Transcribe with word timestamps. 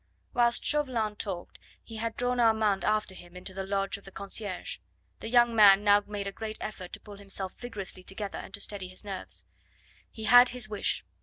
Whilst 0.33 0.65
Chauvelin 0.65 1.15
talked 1.15 1.59
he 1.83 1.97
had 1.97 2.17
drawn 2.17 2.39
Armand 2.39 2.83
after 2.83 3.13
him 3.13 3.37
into 3.37 3.53
the 3.53 3.63
lodge 3.67 3.97
of 3.97 4.03
the 4.05 4.11
concierge. 4.11 4.79
The 5.19 5.29
young 5.29 5.55
man 5.55 5.83
now 5.83 6.01
made 6.07 6.25
a 6.25 6.31
great 6.31 6.57
effort 6.59 6.91
to 6.93 6.99
pull 6.99 7.17
himself 7.17 7.53
vigorously 7.59 8.01
together 8.01 8.39
and 8.39 8.51
to 8.55 8.61
steady 8.61 8.87
his 8.87 9.05
nerves. 9.05 9.45
He 10.09 10.23
had 10.23 10.49
his 10.49 10.67
wish. 10.67 11.05